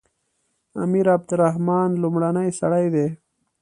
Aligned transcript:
امیر 0.83 1.05
عبدالرحمن 1.17 1.89
لومړنی 2.01 2.49
سړی 2.59 2.85
دی. 2.93 3.07